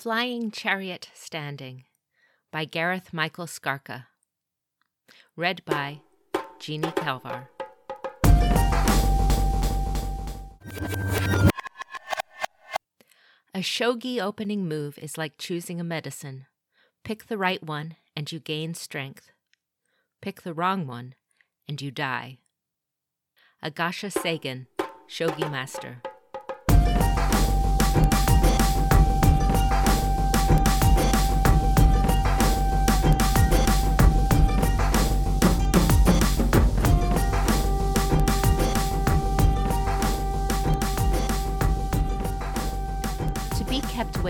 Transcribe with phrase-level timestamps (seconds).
[0.00, 1.84] Flying Chariot Standing
[2.50, 4.06] by Gareth Michael Skarka.
[5.36, 6.00] Read by
[6.58, 7.50] Jeannie Calvar.
[13.52, 16.46] A shogi opening move is like choosing a medicine.
[17.04, 19.32] Pick the right one and you gain strength.
[20.22, 21.14] Pick the wrong one
[21.68, 22.38] and you die.
[23.62, 24.66] Agasha Segan,
[25.06, 26.00] Shogi Master.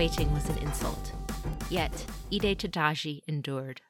[0.01, 1.11] Waiting was an insult.
[1.69, 3.81] Yet, Ide Tadaji endured.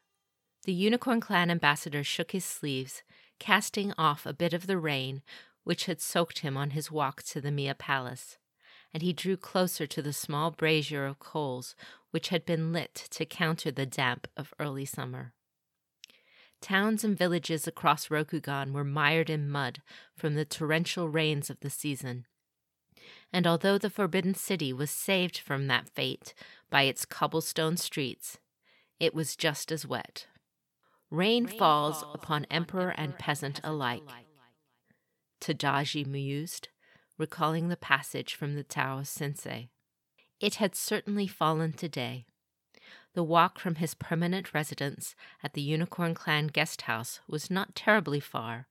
[0.66, 3.02] The Unicorn Clan ambassador shook his sleeves,
[3.40, 5.22] casting off a bit of the rain
[5.64, 8.38] which had soaked him on his walk to the Miya Palace,
[8.94, 11.78] and he drew closer to the small brazier of coals
[12.10, 15.32] which had been lit to counter the damp of early summer.
[16.60, 19.82] Towns and villages across Rokugan were mired in mud
[20.18, 22.26] from the torrential rains of the season.
[23.34, 26.34] And although the Forbidden City was saved from that fate
[26.70, 28.40] by its cobblestone streets,
[29.00, 30.28] it was just as wet.
[31.10, 34.04] Rain, falls, upon emperor and peasant alike.
[35.42, 36.70] Tadaji mused,
[37.18, 39.70] recalling the passage from the Tao Sensei.
[40.40, 42.26] It had certainly fallen today.
[43.14, 48.20] The walk from his permanent residence at the Unicorn Clan guest house was not terribly
[48.20, 48.68] far,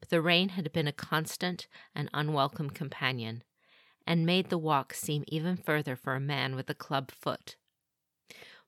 [0.00, 3.44] but the rain had been a constant and unwelcome companion,
[4.06, 7.56] and made the walk seem even further for a man with a club foot.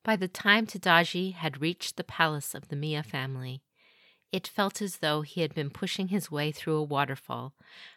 [0.02, 3.62] By the time Tadaji had reached the palace of the Miya family,
[4.30, 7.54] it felt as though he had been pushing his way through a waterfall,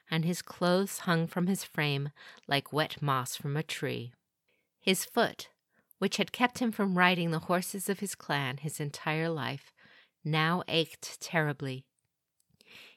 [0.10, 2.10] and his clothes hung from his frame
[2.48, 4.14] like wet moss from a tree.
[4.80, 5.50] His foot,
[6.00, 9.74] which had kept him from riding the horses of his clan his entire life,
[10.24, 11.86] now ached terribly.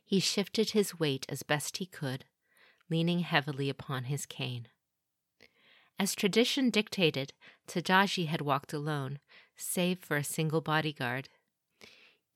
[0.04, 2.24] He shifted his weight as best he could,
[2.94, 4.68] leaning heavily upon his cane.
[5.98, 7.32] As tradition dictated,
[7.66, 9.18] Tadaji had walked alone,
[9.56, 11.28] save for a single bodyguard.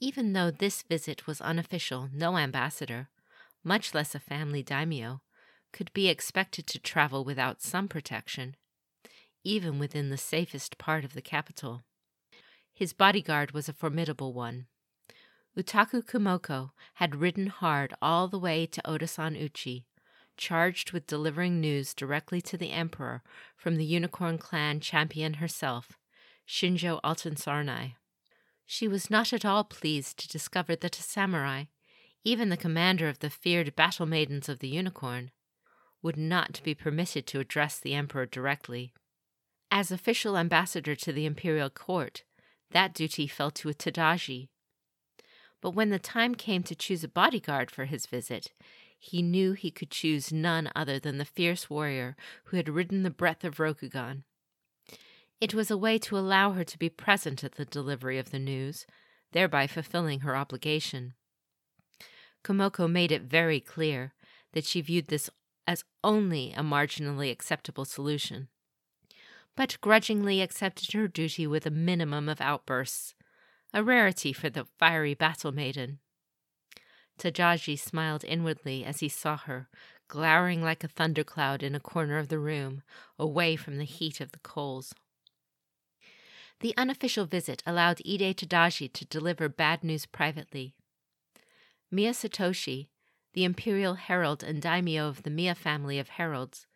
[0.01, 3.09] Even though this visit was unofficial, no ambassador,
[3.63, 5.21] much less a family daimyo,
[5.73, 8.57] could be expected to travel without some protection,
[9.45, 11.85] even within the safest part of the capital.
[12.75, 14.67] His bodyguard was a formidable one.
[15.57, 19.87] Utaku Kamoko had ridden hard all the way to Otosan Uchi,
[20.39, 23.23] charged with delivering news directly to the Emperor
[23.57, 25.99] from the Unicorn Clan champion herself,
[26.47, 27.97] Shinjo Altansarnai.
[28.65, 31.65] She was not at all pleased to discover that a samurai,
[32.25, 35.31] even the commander of the feared battle maidens of the Unicorn,
[36.03, 38.93] would not be permitted to address the Emperor directly.
[39.71, 42.23] As official ambassador to the imperial court,
[42.71, 44.49] that duty fell to a Tadaji.
[45.61, 48.53] But when the time came to choose a bodyguard for his visit,
[48.99, 53.11] he knew he could choose none other than the fierce warrior who had ridden the
[53.11, 54.25] breadth of Rokugan.
[55.41, 58.41] It was a way to allow her to be present at the delivery of the
[58.41, 58.87] news,
[59.33, 61.15] thereby fulfilling her obligation.
[62.43, 64.15] Kamoko made it very clear
[64.53, 65.31] that she viewed this
[65.67, 68.49] as only a marginally acceptable solution,
[69.55, 73.15] but grudgingly accepted her duty with a minimum of outbursts,
[73.75, 75.99] a rarity for the fiery battle maiden.
[77.19, 79.69] Tadaji smiled inwardly as he saw her,
[80.09, 82.83] glowering like a thundercloud in a corner of the room,
[83.19, 84.95] away from the heat of the coals.
[86.61, 90.75] The unofficial visit allowed Ide Tadaji to deliver bad news privately.
[91.91, 92.89] Miya Satoshi,
[93.33, 96.67] the imperial herald and daimyo of the Miya family of heralds,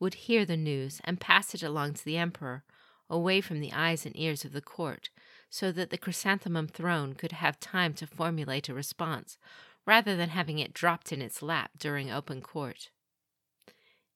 [0.00, 2.64] would hear the news and pass it along to the emperor,
[3.08, 5.10] away from the eyes and ears of the court,
[5.48, 9.38] so that the chrysanthemum throne could have time to formulate a response,
[9.86, 12.90] rather than having it dropped in its lap during open court.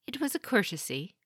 [0.07, 1.17] It was a courtesy,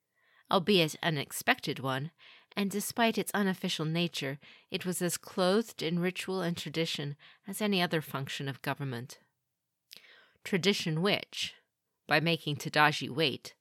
[0.51, 2.11] albeit an unexpected one,
[2.57, 4.39] and despite its unofficial nature,
[4.71, 7.17] it was as clothed in ritual and tradition
[7.47, 9.19] as any other function of government.
[10.43, 11.55] Tradition which,
[12.09, 13.55] by making Tadaji wait,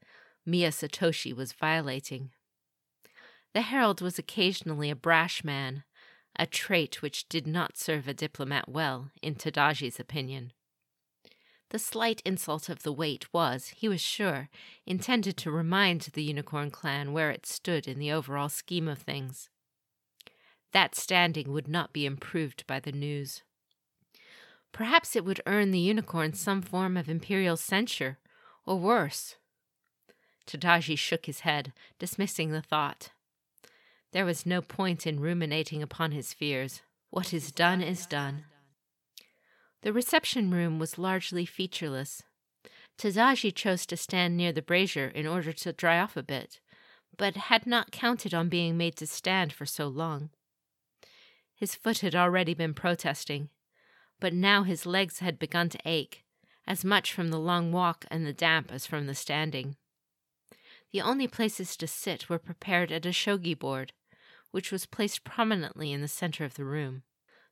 [0.46, 2.32] Miya Satoshi was violating.
[3.54, 5.84] The herald was occasionally a brash man,
[6.38, 10.54] a trait which did not serve a diplomat well, in Tadaji's opinion.
[11.70, 14.50] The slight insult of the wait was, he was sure,
[14.86, 19.50] intended to remind the Unicorn clan where it stood in the overall scheme of things.
[20.72, 23.44] That standing would not be improved by the news.
[24.72, 28.20] Perhaps it would earn the unicorn some form of imperial censure,
[28.66, 29.36] or worse.
[30.46, 33.10] Tadaji shook his head, dismissing the thought.
[34.12, 36.82] There was no point in ruminating upon his fears.
[37.10, 38.46] What is done is done.
[39.82, 42.24] The reception room was largely featureless.
[42.98, 46.60] Tadaji chose to stand near the brazier in order to dry off a bit,
[47.18, 50.32] but had not counted on being made to stand for so long.
[51.56, 53.50] His foot had already been protesting,
[54.20, 56.26] but now his legs had begun to ache,
[56.68, 59.78] as much from the long walk and the damp as from the standing.
[60.92, 63.94] The only places to sit were prepared at a shogi board,
[64.52, 67.04] which was placed prominently in the center of the room.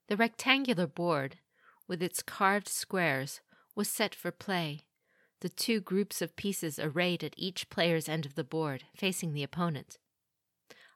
[0.07, 1.37] The rectangular board,
[1.87, 3.41] with its carved squares,
[3.75, 4.85] was set for play,
[5.41, 9.43] the two groups of pieces arrayed at each player's end of the board, facing the
[9.43, 9.97] opponent.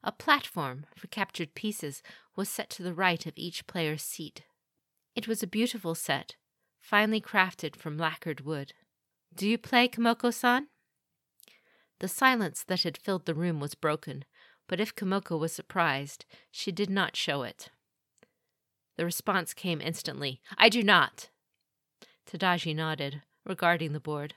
[0.04, 2.02] A platform for captured pieces
[2.36, 4.42] was set to the right of each player's seat.
[5.16, 6.36] It was a beautiful set,
[6.80, 8.74] finely crafted from lacquered wood.
[9.36, 10.68] Do you play, Kamoko san?
[12.00, 14.26] The silence that had filled the room was broken,
[14.68, 17.70] but if Kamoko was surprised, she did not show it.
[19.02, 21.30] The response came instantly I do not.
[22.28, 24.36] Tadaji nodded, regarding the board.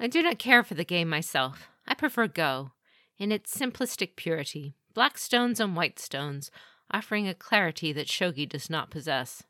[0.00, 1.68] I do not care for the game myself.
[1.86, 2.72] I prefer Go,
[3.18, 6.50] in its simplistic purity, black stones on white stones,
[6.90, 9.42] offering a clarity that shogi does not possess.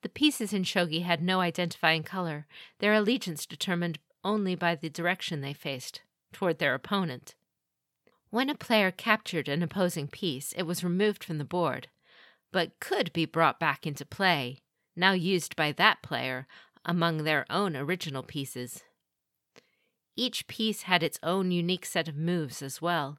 [0.00, 2.46] The pieces in shogi had no identifying color,
[2.78, 6.00] their allegiance determined only by the direction they faced,
[6.32, 7.34] toward their opponent.
[8.30, 11.88] When a player captured an opposing piece, it was removed from the board,
[12.52, 14.58] but could be brought back into play,
[14.96, 16.46] now used by that player
[16.84, 18.82] among their own original pieces.
[20.16, 23.18] Each piece had its own unique set of moves as well,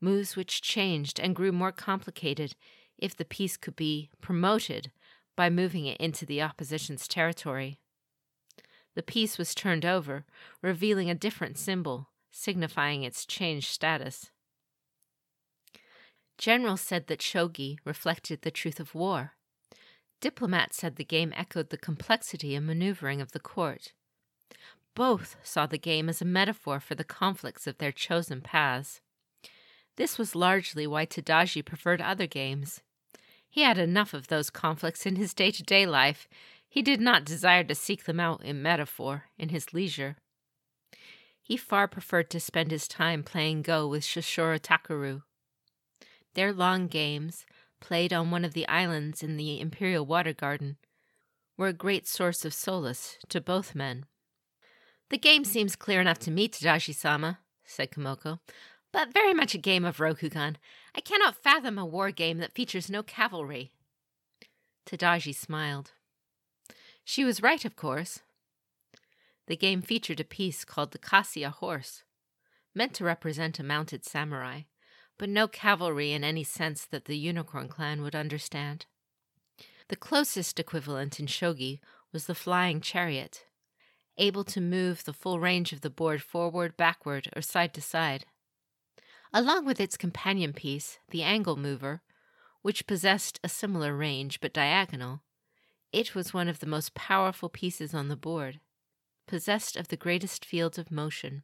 [0.00, 2.54] moves which changed and grew more complicated
[2.98, 4.90] if the piece could be promoted
[5.36, 7.78] by moving it into the opposition's territory.
[8.94, 10.24] The piece was turned over,
[10.62, 14.30] revealing a different symbol, signifying its changed status.
[16.38, 19.32] Generals said that shogi reflected the truth of war.
[20.20, 23.92] Diplomats said the game echoed the complexity and maneuvering of the court.
[24.94, 29.00] Both saw the game as a metaphor for the conflicts of their chosen paths.
[29.96, 32.80] This was largely why Tadaji preferred other games.
[33.48, 36.28] He had enough of those conflicts in his day to day life.
[36.68, 40.16] He did not desire to seek them out in metaphor in his leisure.
[41.40, 45.22] He far preferred to spend his time playing Go with Shosuro Takaru.
[46.34, 47.46] Their long games,
[47.80, 50.76] played on one of the islands in the Imperial Water Garden,
[51.56, 54.06] were a great source of solace to both men.
[55.10, 58.40] The game seems clear enough to me, Tadaji sama, said Kamoko,
[58.92, 60.56] but very much a game of Rokugan.
[60.96, 63.70] I cannot fathom a war game that features no cavalry.
[64.86, 65.92] Tadaji smiled.
[67.04, 68.20] She was right, of course.
[69.46, 72.02] The game featured a piece called the Kasia horse,
[72.74, 74.62] meant to represent a mounted samurai
[75.18, 78.86] but no cavalry in any sense that the Unicorn clan would understand.
[79.88, 81.80] The closest equivalent in shogi
[82.12, 83.44] was the flying chariot,
[84.16, 88.24] able to move the full range of the board forward, backward, or side to side.
[89.32, 92.02] Along with its companion piece, the angle mover,
[92.62, 95.22] which possessed a similar range but diagonal,
[95.92, 98.60] it was one of the most powerful pieces on the board,
[99.26, 101.42] possessed of the greatest field of motion.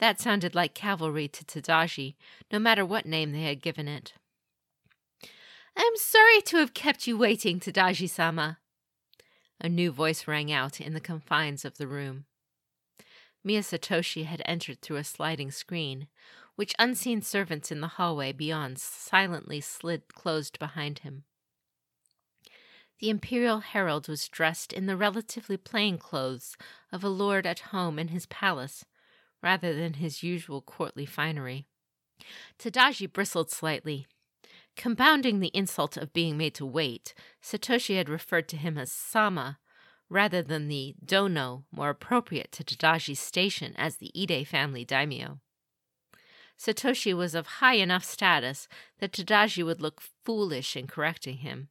[0.00, 2.14] That sounded like cavalry to Tadaji,
[2.50, 4.14] no matter what name they had given it.
[5.76, 8.58] I'm sorry to have kept you waiting, Tadaji sama.
[9.60, 12.24] A new voice rang out in the confines of the room.
[13.44, 16.08] Miya Satoshi had entered through a sliding screen,
[16.56, 21.24] which unseen servants in the hallway beyond silently slid closed behind him.
[23.00, 26.56] The imperial herald was dressed in the relatively plain clothes
[26.90, 28.84] of a lord at home in his palace,
[29.42, 31.66] rather than his usual courtly finery.
[32.58, 34.06] Tadaji bristled slightly.
[34.76, 39.58] Compounding the insult of being made to wait, Satoshi had referred to him as Sama,
[40.08, 45.38] rather than the dono more appropriate to Tadaji's station as the Ide family daimyo.
[46.58, 48.68] Satoshi was of high enough status
[48.98, 51.68] that Tadaji would look foolish in correcting him,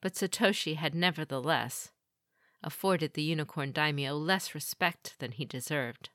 [0.00, 1.90] but Satoshi had nevertheless
[2.62, 6.10] afforded the unicorn daimyo less respect than he deserved.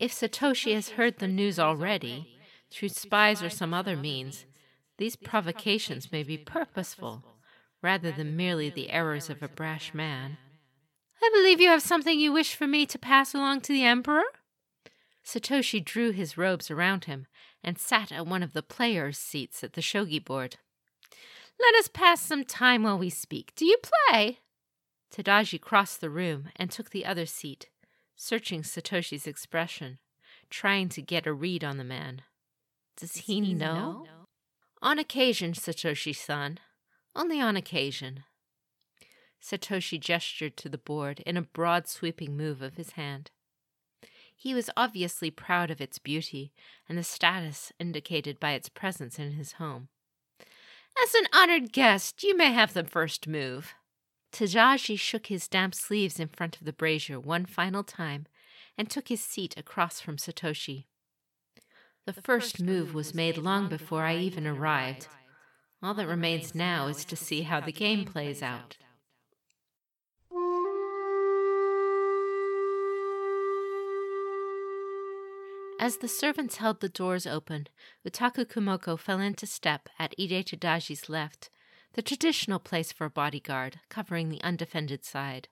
[0.00, 2.38] If Satoshi has heard the news already,
[2.70, 4.46] through spies or some other means,
[4.96, 7.22] these provocations may be purposeful,
[7.82, 10.38] rather than merely the errors of a brash man.
[11.22, 14.24] I believe you have something you wish for me to pass along to the Emperor?
[15.22, 17.26] Satoshi drew his robes around him
[17.62, 20.56] and sat at one of the players' seats at the shogi board.
[21.60, 23.52] Let us pass some time while we speak.
[23.54, 23.76] Do you
[24.08, 24.38] play?
[25.14, 27.68] Tadaji crossed the room and took the other seat,
[28.20, 29.98] searching Satoshi's expression,
[30.50, 32.20] trying to get a read on the man.
[32.94, 34.04] Does, Does he, he know?
[34.04, 34.06] know?
[34.82, 36.58] On occasion, Satoshi san.
[37.16, 38.24] Only on occasion.
[39.42, 43.30] Satoshi gestured to the board in a broad sweeping move of his hand.
[44.36, 46.52] He was obviously proud of its beauty
[46.86, 49.88] and the status indicated by its presence in his home.
[51.02, 53.74] As an honored guest, you may have the first move.
[54.32, 58.26] Tadaji shook his damp sleeves in front of the brazier one final time
[58.78, 60.86] and took his seat across from Satoshi.
[62.06, 65.08] The, the first, first move was made long before I even arrived.
[65.82, 68.76] All that remains now is to see how the game plays out.
[75.78, 77.66] As the servants held the doors open,
[78.06, 81.48] Utaku Kamoko fell into step at Ide Tadaji's left,
[81.94, 85.48] the traditional place for a bodyguard, covering the undefended side,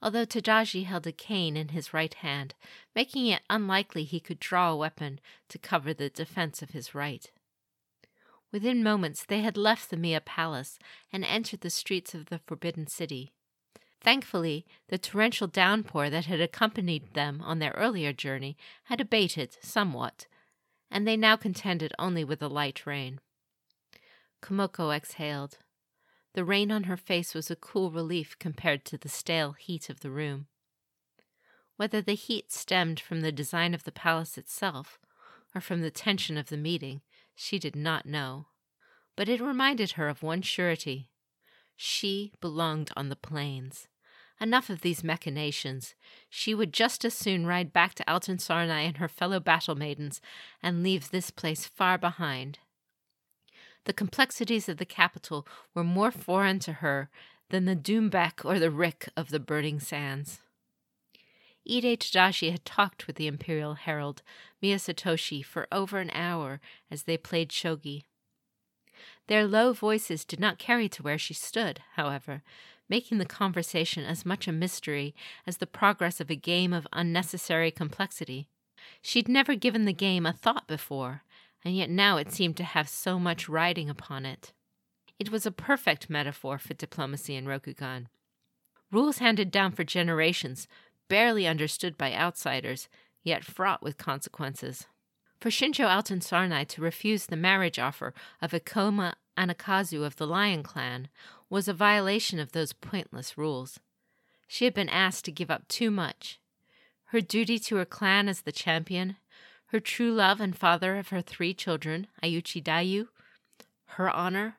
[0.00, 2.54] although Tadaji held a cane in his right hand,
[2.94, 7.30] making it unlikely he could draw a weapon to cover the defense of his right.
[8.52, 10.78] Within moments they had left the Miya Palace
[11.12, 13.32] and entered the streets of the Forbidden City.
[14.00, 20.26] Thankfully, the torrential downpour that had accompanied them on their earlier journey had abated somewhat,
[20.90, 23.20] and they now contended only with a light rain.
[24.42, 25.58] Kamoko exhaled.
[26.34, 30.00] The rain on her face was a cool relief compared to the stale heat of
[30.00, 30.46] the room.
[31.76, 34.98] Whether the heat stemmed from the design of the palace itself,
[35.54, 37.02] or from the tension of the meeting,
[37.34, 38.46] she did not know.
[39.16, 41.10] But it reminded her of one surety.
[41.76, 43.88] She belonged on the plains.
[44.40, 45.94] Enough of these machinations.
[46.30, 50.20] She would just as soon ride back to Altansarnai and her fellow battle maidens
[50.62, 52.58] and leave this place far behind.
[53.84, 57.10] The complexities of the capital were more foreign to her
[57.50, 60.40] than the Doombeck or the Rick of the burning sands.
[61.68, 64.22] Ide Tadaji had talked with the Imperial Herald,
[64.60, 66.60] Miya Satoshi, for over an hour
[66.90, 68.02] as they played shogi.
[69.28, 72.42] Their low voices did not carry to where she stood, however,
[72.88, 75.14] making the conversation as much a mystery
[75.46, 78.48] as the progress of a game of unnecessary complexity.
[79.00, 81.22] She'd never given the game a thought before,
[81.64, 84.52] and yet now it seemed to have so much riding upon it.
[85.18, 88.06] It was a perfect metaphor for diplomacy in Rokugan.
[88.90, 90.66] Rules handed down for generations,
[91.08, 92.88] barely understood by outsiders,
[93.22, 94.86] yet fraught with consequences.
[95.40, 101.08] For Shinjo Altansarnai to refuse the marriage offer of Ikoma Anakazu of the Lion Clan
[101.48, 103.80] was a violation of those pointless rules.
[104.46, 106.38] She had been asked to give up too much.
[107.06, 109.16] Her duty to her clan as the champion,
[109.72, 113.08] her true love and father of her three children, Iuchi Daiyu,
[113.96, 114.58] her honor.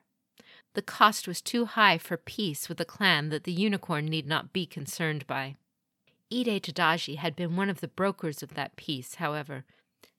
[0.74, 4.52] The cost was too high for peace with a clan that the unicorn need not
[4.52, 5.54] be concerned by.
[6.32, 9.64] Ide Tadaji had been one of the brokers of that peace, however,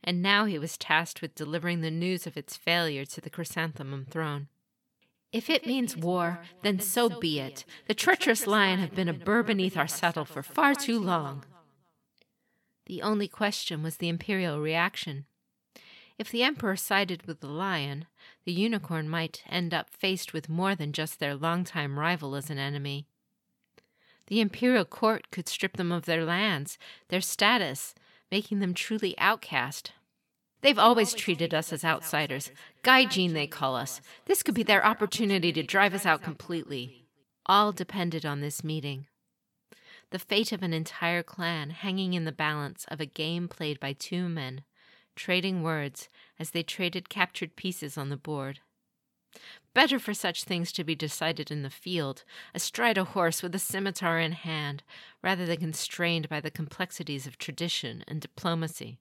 [0.02, 4.06] and now he was tasked with delivering the news of its failure to the chrysanthemum
[4.10, 4.48] throne.
[5.34, 7.66] If it means war, then so be it.
[7.88, 11.44] The treacherous lion have been a burr beneath our saddle for far too long.
[12.86, 15.26] The only question was the imperial reaction.
[16.18, 18.06] If the emperor sided with the lion,
[18.46, 22.58] the unicorn might end up faced with more than just their longtime rival as an
[22.58, 23.08] enemy.
[24.28, 26.78] The imperial court could strip them of their lands,
[27.10, 27.94] their status,
[28.32, 29.92] making them truly outcast.
[30.62, 32.50] They've always treated us as outsiders.
[32.84, 34.02] Gaijin, they call us.
[34.26, 37.06] This could be their opportunity to drive us out completely.
[37.46, 39.06] All depended on this meeting.
[40.16, 43.92] The fate of an entire clan hanging in the balance of a game played by
[43.92, 44.64] two men,
[45.14, 46.08] trading words
[46.40, 48.62] as they traded captured pieces on the board.
[49.74, 53.60] Better for such things to be decided in the field, astride a horse with a
[53.60, 54.84] scimitar in hand,
[55.22, 59.00] rather than constrained by the complexities of tradition and diplomacy.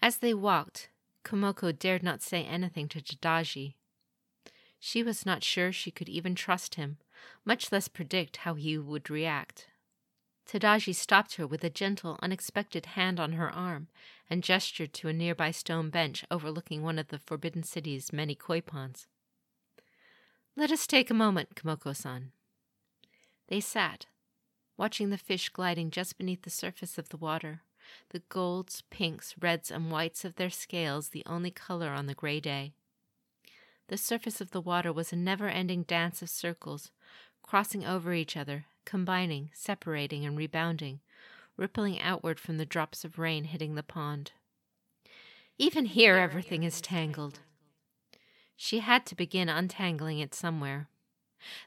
[0.00, 0.88] As they walked,
[1.26, 3.74] Kamoko dared not say anything to Tadaji.
[4.80, 6.96] She was not sure she could even trust him,
[7.44, 9.68] much less predict how he would react.
[10.46, 13.88] Tadaji stopped her with a gentle, unexpected hand on her arm
[14.28, 18.60] and gestured to a nearby stone bench overlooking one of the Forbidden City's many koi
[18.60, 19.06] ponds.
[20.56, 22.32] Let us take a moment, Kamoko san.
[23.48, 24.06] They sat,
[24.76, 27.62] watching the fish gliding just beneath the surface of the water
[28.10, 32.40] the golds, pinks, reds, and whites of their scales the only color on the gray
[32.40, 32.72] day.
[33.88, 36.90] The surface of the water was a never ending dance of circles,
[37.42, 41.00] crossing over each other, combining, separating, and rebounding,
[41.56, 44.32] rippling outward from the drops of rain hitting the pond.
[45.58, 47.40] Even here, everything is tangled.
[48.56, 50.88] She had to begin untangling it somewhere.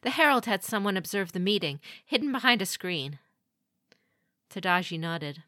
[0.01, 3.19] The herald had someone observe the meeting, hidden behind a screen.
[4.50, 5.43] Tadaji nodded.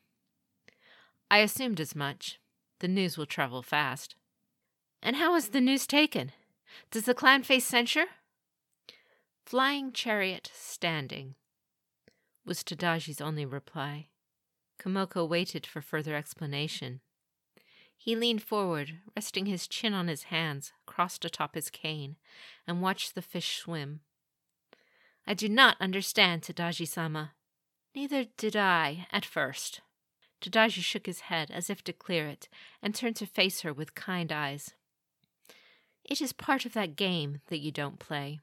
[1.32, 2.40] I assumed as much.
[2.80, 4.16] The news will travel fast.
[5.02, 6.32] And how is the news taken?
[6.92, 8.08] Does the clan face censure?
[9.46, 11.36] Flying chariot standing,
[12.48, 14.08] was Tadaji's only reply.
[14.80, 17.02] Kamoko waited for further explanation.
[17.98, 22.16] He leaned forward, resting his chin on his hands, crossed atop his cane,
[22.66, 24.02] and watched the fish swim.
[25.26, 27.34] I do not understand, Tadaji sama.
[27.94, 29.82] Neither did I, at first.
[30.40, 32.48] Tadaji shook his head as if to clear it,
[32.82, 34.74] and turned to face her with kind eyes.
[36.06, 38.40] It is part of that game that you don't play.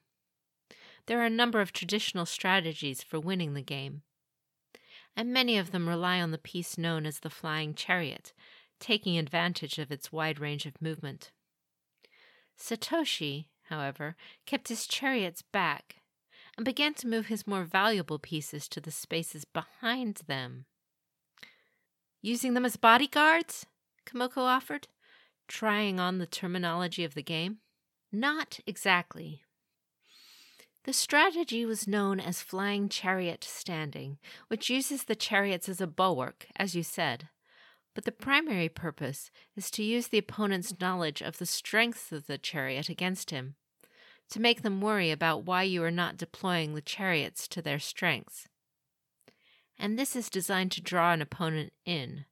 [1.06, 4.02] There are a number of traditional strategies for winning the game,
[5.16, 8.32] and many of them rely on the piece known as the flying chariot,
[8.80, 11.30] taking advantage of its wide range of movement.
[12.58, 15.96] Satoshi, however, kept his chariots back
[16.56, 20.66] and began to move his more valuable pieces to the spaces behind them.
[22.22, 23.66] Using them as bodyguards?
[24.06, 24.88] Kamoko offered,
[25.48, 27.58] trying on the terminology of the game.
[28.12, 29.43] Not exactly.
[30.84, 36.46] The strategy was known as flying chariot standing, which uses the chariots as a bulwark,
[36.56, 37.30] as you said.
[37.94, 42.36] But the primary purpose is to use the opponent's knowledge of the strength of the
[42.36, 43.54] chariot against him,
[44.28, 48.46] to make them worry about why you are not deploying the chariots to their strengths.
[49.78, 52.26] And this is designed to draw an opponent in,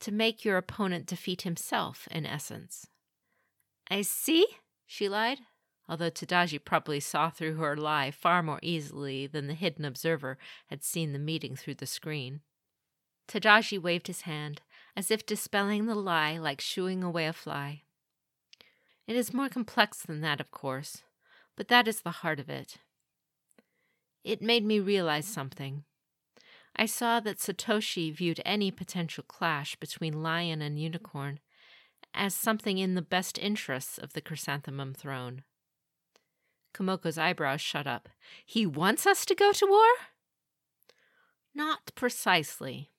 [0.00, 2.88] to make your opponent defeat himself, in essence.
[3.88, 4.46] I see,
[4.86, 5.38] she lied
[5.88, 10.82] although Tadaji probably saw through her lie far more easily than the hidden observer had
[10.82, 12.40] seen the meeting through the screen.
[13.28, 14.60] Tadaji waved his hand,
[14.96, 17.82] as if dispelling the lie like shooing away a fly.
[19.06, 21.02] It is more complex than that, of course,
[21.56, 22.76] but that is the heart of it.
[24.24, 25.84] It made me realize something.
[26.76, 31.40] I saw that Satoshi viewed any potential clash between lion and unicorn
[32.14, 35.42] as something in the best interests of the chrysanthemum throne.
[36.72, 38.08] Kamoko's eyebrows shut up.
[38.44, 39.88] He wants us to go to war?
[41.54, 42.90] Not precisely.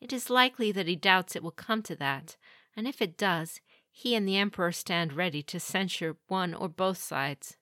[0.00, 2.36] It is likely that he doubts it will come to that,
[2.76, 3.60] and if it does,
[3.90, 7.56] he and the Emperor stand ready to censure one or both sides.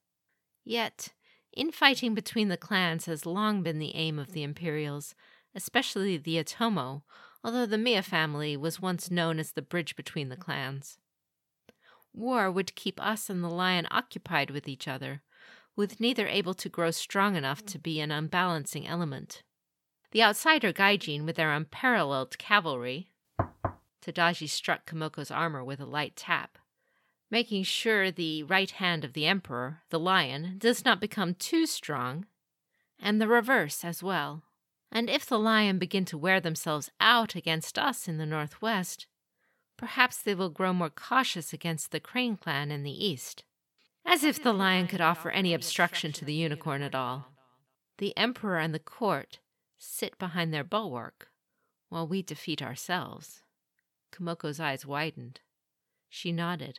[0.65, 1.11] Yet,
[1.53, 5.15] infighting between the clans has long been the aim of the Imperials,
[5.55, 7.03] especially the Otomo,
[7.45, 10.99] although the Miya family was once known as the bridge between the clans.
[12.15, 15.23] War would keep us and the lion occupied with each other,
[15.75, 19.43] with neither able to grow strong enough to be an unbalancing element.
[20.11, 23.09] The outsider Gaijin, with their unparalleled cavalry,
[24.03, 26.59] Tadaji struck Kamoko's armor with a light tap,
[27.31, 32.27] making sure the right hand of the Emperor, the lion, does not become too strong,
[32.99, 34.43] and the reverse as well.
[34.91, 39.07] And if the lion begin to wear themselves out against us in the northwest,
[39.83, 43.43] perhaps they will grow more cautious against the Crane clan in the east.
[44.07, 47.33] As if the lion could offer any obstruction to the unicorn at all.
[47.99, 49.41] The emperor and the court
[49.79, 51.31] sit behind their bulwark,
[51.89, 53.43] while we defeat ourselves.
[54.13, 55.41] Kamoko's eyes widened.
[56.09, 56.79] She nodded.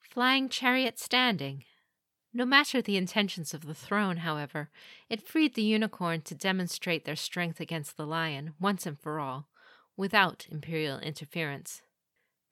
[0.00, 1.62] Flying chariot standing.
[2.32, 4.70] No matter the intentions of the throne, however,
[5.08, 9.46] it freed the unicorn to demonstrate their strength against the lion once and for all,
[9.96, 11.82] without imperial interference.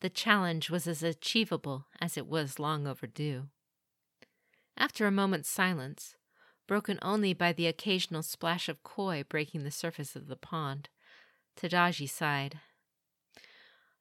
[0.03, 3.45] The challenge was as achievable as it was long overdue.
[4.77, 6.17] After a moment's silence,
[6.67, 10.89] broken only by the occasional splash of koi breaking the surface of the pond,
[11.57, 12.59] Tadaji sighed.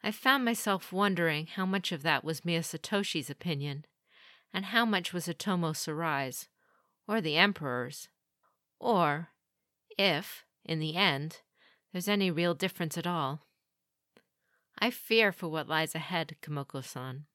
[0.01, 3.85] I found myself wondering how much of that was Miya Satoshi's opinion,
[4.51, 6.47] and how much was Otomo Sarai's,
[7.07, 8.07] or the Emperor's,
[8.79, 9.29] or
[9.99, 11.41] if, in the end,
[11.91, 13.45] there's any real difference at all.
[14.83, 17.25] I fear for what lies ahead, Kamoko san.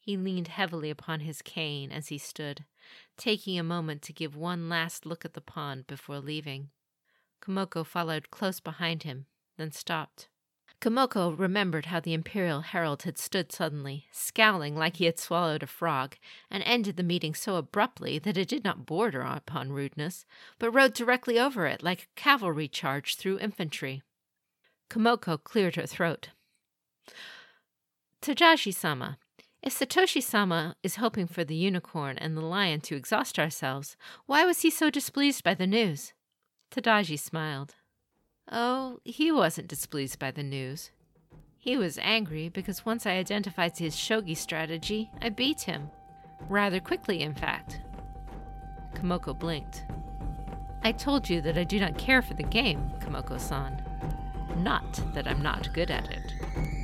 [0.00, 2.64] He leaned heavily upon his cane as he stood,
[3.16, 6.70] taking a moment to give one last look at the pond before leaving.
[7.40, 10.28] Kamoko followed close behind him, then stopped.
[10.80, 15.68] Kamoko remembered how the Imperial Herald had stood suddenly, scowling like he had swallowed a
[15.68, 16.16] frog,
[16.50, 20.26] and ended the meeting so abruptly that it did not border upon rudeness,
[20.58, 24.02] but rode directly over it like a cavalry charge through infantry.
[24.94, 26.28] Kamoko cleared her throat.
[28.22, 29.18] Tadaji sama,
[29.60, 34.44] if Satoshi sama is hoping for the unicorn and the lion to exhaust ourselves, why
[34.44, 36.12] was he so displeased by the news?
[36.70, 37.74] Tadaji smiled.
[38.52, 40.92] Oh, he wasn't displeased by the news.
[41.58, 45.90] He was angry because once I identified his shogi strategy, I beat him.
[46.48, 47.80] Rather quickly, in fact.
[48.94, 49.82] Kamoko blinked.
[50.84, 53.82] I told you that I do not care for the game, Kamoko san.
[54.56, 56.83] Not that I'm not good at it.